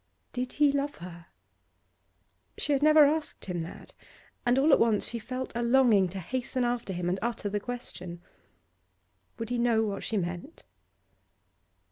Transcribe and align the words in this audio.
Did 0.33 0.53
he 0.53 0.71
love 0.71 0.95
her? 0.95 1.27
She 2.57 2.73
had 2.73 2.81
never 2.81 3.05
asked 3.05 3.45
him 3.45 3.61
that, 3.61 3.93
and 4.47 4.57
all 4.57 4.73
at 4.73 4.79
once 4.79 5.07
she 5.07 5.19
felt 5.19 5.51
a 5.53 5.61
longing 5.61 6.09
to 6.09 6.17
hasten 6.19 6.63
after 6.63 6.91
him 6.91 7.07
and 7.07 7.19
utter 7.21 7.49
the 7.49 7.59
question. 7.59 8.19
Would 9.37 9.49
he 9.51 9.59
know 9.59 9.83
what 9.83 10.03
she 10.03 10.17
meant? 10.17 10.65